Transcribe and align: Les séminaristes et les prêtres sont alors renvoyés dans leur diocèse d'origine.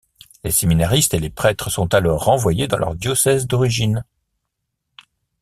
Les 0.43 0.49
séminaristes 0.49 1.13
et 1.13 1.19
les 1.19 1.29
prêtres 1.29 1.69
sont 1.69 1.93
alors 1.93 2.23
renvoyés 2.23 2.67
dans 2.67 2.79
leur 2.79 2.95
diocèse 2.95 3.45
d'origine. 3.45 4.03